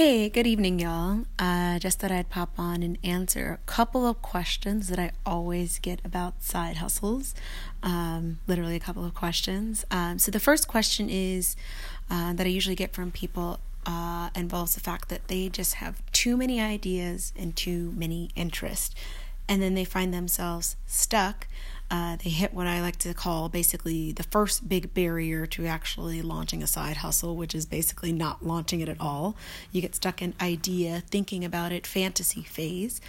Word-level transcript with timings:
Hey, 0.00 0.30
good 0.30 0.46
evening, 0.46 0.78
y'all. 0.78 1.26
Uh, 1.38 1.78
just 1.78 1.98
thought 1.98 2.10
I'd 2.10 2.30
pop 2.30 2.58
on 2.58 2.82
and 2.82 2.96
answer 3.04 3.58
a 3.62 3.70
couple 3.70 4.06
of 4.06 4.22
questions 4.22 4.88
that 4.88 4.98
I 4.98 5.10
always 5.26 5.78
get 5.78 6.00
about 6.02 6.42
side 6.42 6.78
hustles. 6.78 7.34
Um, 7.82 8.38
literally, 8.46 8.76
a 8.76 8.80
couple 8.80 9.04
of 9.04 9.12
questions. 9.12 9.84
Um, 9.90 10.18
so, 10.18 10.30
the 10.30 10.40
first 10.40 10.66
question 10.68 11.10
is 11.10 11.54
uh, 12.08 12.32
that 12.32 12.46
I 12.46 12.48
usually 12.48 12.76
get 12.76 12.94
from 12.94 13.10
people 13.10 13.60
uh, 13.84 14.30
involves 14.34 14.72
the 14.74 14.80
fact 14.80 15.10
that 15.10 15.28
they 15.28 15.50
just 15.50 15.74
have 15.74 16.00
too 16.12 16.34
many 16.34 16.62
ideas 16.62 17.34
and 17.36 17.54
too 17.54 17.92
many 17.94 18.30
interests, 18.34 18.94
and 19.50 19.60
then 19.60 19.74
they 19.74 19.84
find 19.84 20.14
themselves 20.14 20.76
stuck 20.86 21.46
uh, 21.90 22.16
they 22.22 22.30
hit 22.30 22.54
what 22.54 22.68
I 22.68 22.80
like 22.80 22.96
to 22.98 23.12
call 23.12 23.48
basically 23.48 24.12
the 24.12 24.22
first 24.22 24.68
big 24.68 24.94
barrier 24.94 25.44
to 25.46 25.66
actually 25.66 26.22
launching 26.22 26.62
a 26.62 26.66
side 26.66 26.98
hustle, 26.98 27.34
which 27.34 27.52
is 27.52 27.66
basically 27.66 28.12
not 28.12 28.46
launching 28.46 28.80
it 28.80 28.88
at 28.88 29.00
all. 29.00 29.36
You 29.72 29.80
get 29.80 29.96
stuck 29.96 30.22
in 30.22 30.34
idea, 30.40 31.02
thinking 31.10 31.44
about 31.44 31.72
it, 31.72 31.88
fantasy 31.88 32.42
phase. 32.42 33.00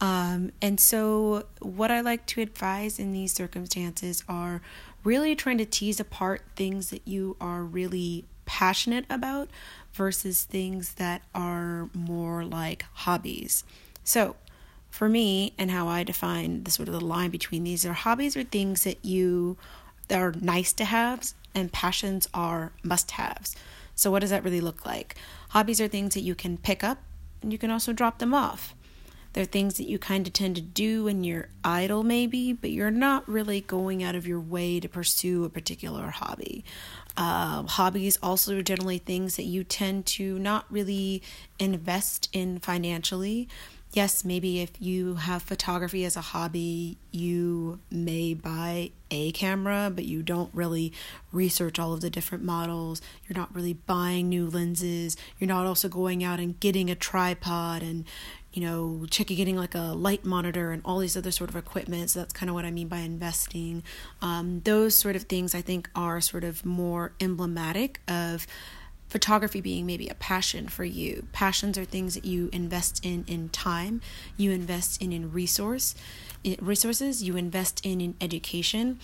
Um, 0.00 0.52
and 0.62 0.78
so, 0.78 1.46
what 1.60 1.90
I 1.90 2.00
like 2.00 2.26
to 2.26 2.40
advise 2.40 3.00
in 3.00 3.12
these 3.12 3.32
circumstances 3.32 4.22
are 4.28 4.62
really 5.02 5.34
trying 5.34 5.58
to 5.58 5.64
tease 5.64 5.98
apart 5.98 6.42
things 6.54 6.90
that 6.90 7.02
you 7.08 7.36
are 7.40 7.64
really 7.64 8.24
passionate 8.46 9.04
about 9.10 9.48
versus 9.92 10.44
things 10.44 10.94
that 10.94 11.22
are 11.34 11.90
more 11.92 12.44
like 12.44 12.84
hobbies. 12.92 13.64
So, 14.04 14.36
for 14.90 15.08
me 15.08 15.52
and 15.58 15.70
how 15.70 15.88
I 15.88 16.02
define 16.02 16.64
the 16.64 16.70
sort 16.70 16.88
of 16.88 16.94
the 16.94 17.04
line 17.04 17.30
between 17.30 17.64
these 17.64 17.84
are 17.84 17.92
hobbies 17.92 18.36
are 18.36 18.44
things 18.44 18.84
that 18.84 19.04
you 19.04 19.56
that 20.08 20.20
are 20.20 20.32
nice 20.40 20.72
to 20.74 20.84
haves 20.84 21.34
and 21.54 21.72
passions 21.72 22.28
are 22.32 22.72
must 22.82 23.12
haves. 23.12 23.54
So 23.94 24.10
what 24.10 24.20
does 24.20 24.30
that 24.30 24.44
really 24.44 24.60
look 24.60 24.86
like? 24.86 25.16
Hobbies 25.50 25.80
are 25.80 25.88
things 25.88 26.14
that 26.14 26.20
you 26.20 26.34
can 26.34 26.56
pick 26.56 26.82
up 26.82 26.98
and 27.42 27.52
you 27.52 27.58
can 27.58 27.70
also 27.70 27.92
drop 27.92 28.18
them 28.18 28.32
off. 28.32 28.74
They're 29.34 29.44
things 29.44 29.76
that 29.76 29.88
you 29.88 29.98
kind 29.98 30.26
of 30.26 30.32
tend 30.32 30.56
to 30.56 30.62
do 30.62 31.04
when 31.04 31.22
you're 31.22 31.48
idle, 31.62 32.02
maybe, 32.02 32.52
but 32.52 32.70
you're 32.70 32.90
not 32.90 33.28
really 33.28 33.60
going 33.60 34.02
out 34.02 34.14
of 34.14 34.26
your 34.26 34.40
way 34.40 34.80
to 34.80 34.88
pursue 34.88 35.44
a 35.44 35.50
particular 35.50 36.08
hobby. 36.10 36.64
Uh, 37.16 37.64
hobbies 37.64 38.18
also 38.22 38.56
are 38.58 38.62
generally 38.62 38.98
things 38.98 39.36
that 39.36 39.44
you 39.44 39.64
tend 39.64 40.06
to 40.06 40.38
not 40.38 40.64
really 40.70 41.22
invest 41.58 42.28
in 42.32 42.58
financially 42.58 43.48
yes, 43.92 44.24
maybe 44.24 44.60
if 44.60 44.70
you 44.80 45.14
have 45.14 45.42
photography 45.42 46.04
as 46.04 46.16
a 46.16 46.20
hobby, 46.20 46.98
you 47.10 47.80
may 47.90 48.34
buy 48.34 48.90
a 49.10 49.32
camera, 49.32 49.90
but 49.94 50.04
you 50.04 50.22
don't 50.22 50.50
really 50.52 50.92
research 51.32 51.78
all 51.78 51.94
of 51.94 52.00
the 52.00 52.10
different 52.10 52.44
models. 52.44 53.00
You're 53.26 53.38
not 53.38 53.54
really 53.54 53.72
buying 53.72 54.28
new 54.28 54.46
lenses. 54.46 55.16
You're 55.38 55.48
not 55.48 55.66
also 55.66 55.88
going 55.88 56.22
out 56.22 56.38
and 56.38 56.58
getting 56.60 56.90
a 56.90 56.94
tripod 56.94 57.82
and, 57.82 58.04
you 58.52 58.62
know, 58.62 59.06
checking 59.10 59.36
getting 59.36 59.56
like 59.56 59.74
a 59.74 59.94
light 59.94 60.24
monitor 60.24 60.70
and 60.70 60.82
all 60.84 60.98
these 60.98 61.16
other 61.16 61.30
sort 61.30 61.48
of 61.48 61.56
equipment. 61.56 62.10
So 62.10 62.20
that's 62.20 62.32
kind 62.32 62.50
of 62.50 62.54
what 62.54 62.66
I 62.66 62.70
mean 62.70 62.88
by 62.88 62.98
investing. 62.98 63.82
Um, 64.20 64.60
those 64.64 64.94
sort 64.94 65.16
of 65.16 65.22
things 65.22 65.54
I 65.54 65.62
think 65.62 65.88
are 65.94 66.20
sort 66.20 66.44
of 66.44 66.66
more 66.66 67.12
emblematic 67.20 68.00
of 68.06 68.46
photography 69.08 69.60
being 69.60 69.86
maybe 69.86 70.08
a 70.08 70.14
passion 70.14 70.68
for 70.68 70.84
you. 70.84 71.26
Passions 71.32 71.78
are 71.78 71.84
things 71.84 72.14
that 72.14 72.24
you 72.24 72.50
invest 72.52 73.04
in 73.04 73.24
in 73.26 73.48
time, 73.48 74.00
you 74.36 74.50
invest 74.50 75.00
in 75.02 75.12
in 75.12 75.32
resource, 75.32 75.94
in 76.44 76.56
resources, 76.60 77.22
you 77.22 77.36
invest 77.36 77.84
in 77.84 78.00
in 78.00 78.14
education. 78.20 78.98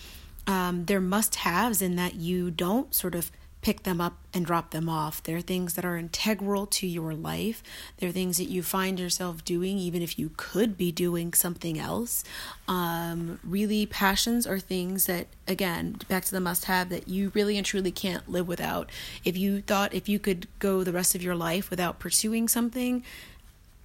Um, 0.47 0.85
they're 0.85 1.01
must-haves 1.01 1.81
in 1.81 1.95
that 1.95 2.15
you 2.15 2.51
don't 2.51 2.93
sort 2.93 3.15
of 3.15 3.31
pick 3.65 3.81
them 3.81 3.99
up 3.99 4.13
and 4.31 4.45
drop 4.45 4.69
them 4.69 4.87
off. 4.87 5.23
They're 5.23 5.41
things 5.41 5.73
that 5.73 5.83
are 5.83 5.97
integral 5.97 6.67
to 6.67 6.85
your 6.85 7.15
life. 7.15 7.63
They're 7.97 8.11
things 8.11 8.37
that 8.37 8.47
you 8.47 8.61
find 8.61 8.99
yourself 8.99 9.43
doing 9.43 9.79
even 9.79 10.03
if 10.03 10.19
you 10.19 10.29
could 10.37 10.77
be 10.77 10.91
doing 10.91 11.33
something 11.33 11.79
else. 11.79 12.23
Um, 12.67 13.39
really, 13.43 13.87
passions 13.87 14.45
are 14.45 14.59
things 14.59 15.07
that, 15.07 15.25
again, 15.47 15.97
back 16.07 16.25
to 16.25 16.31
the 16.31 16.39
must 16.39 16.65
have, 16.65 16.89
that 16.89 17.07
you 17.07 17.31
really 17.33 17.57
and 17.57 17.65
truly 17.65 17.89
can't 17.89 18.29
live 18.29 18.47
without. 18.47 18.91
If 19.23 19.35
you 19.35 19.61
thought 19.61 19.95
if 19.95 20.07
you 20.07 20.19
could 20.19 20.47
go 20.59 20.83
the 20.83 20.93
rest 20.93 21.15
of 21.15 21.23
your 21.23 21.35
life 21.35 21.71
without 21.71 21.97
pursuing 21.97 22.47
something, 22.47 23.03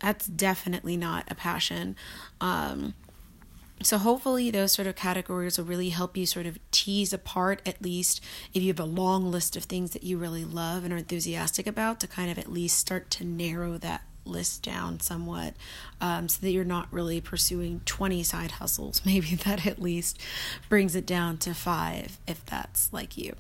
that's 0.01 0.27
definitely 0.27 0.99
not 0.99 1.25
a 1.31 1.35
passion. 1.35 1.97
Um, 2.39 2.93
so, 3.83 3.99
hopefully, 3.99 4.51
those 4.51 4.73
sort 4.73 4.89
of 4.89 4.97
categories 4.97 5.57
will 5.57 5.65
really 5.65 5.89
help 5.89 6.17
you 6.17 6.27
sort 6.27 6.47
of 6.47 6.59
tease 6.71 7.13
apart, 7.13 7.63
at 7.65 7.81
least 7.81 8.23
if 8.53 8.63
you 8.63 8.69
have 8.69 8.81
a 8.81 8.85
long 8.85 9.31
list 9.31 9.57
of 9.57 9.65
things 9.65 9.93
that 9.93 10.05
you 10.05 10.19
really 10.19 10.45
love 10.45 10.85
and 10.85 10.93
are 10.93 10.99
enthusiastic 10.99 11.67
about, 11.67 12.01
to 12.01 12.07
kind 12.07 12.31
of 12.31 12.39
at 12.39 12.53
least 12.53 12.79
start 12.79 13.11
to 13.11 13.25
narrow 13.25 13.79
that 13.79 14.03
list 14.27 14.63
down 14.63 15.01
somewhat 15.01 15.55
um, 16.01 16.29
so 16.29 16.39
that 16.43 16.51
you're 16.51 16.65
not 16.65 16.93
really 16.93 17.21
pursuing 17.21 17.81
20 17.87 18.23
side 18.23 18.53
hustles. 18.53 19.01
Maybe 19.07 19.35
that 19.35 19.67
at 19.67 19.81
least 19.81 20.21
brings 20.69 20.95
it 20.95 21.07
down 21.07 21.39
to 21.39 21.55
five 21.55 22.19
if 22.27 22.45
that's 22.45 22.93
like 22.93 23.17
you. 23.17 23.35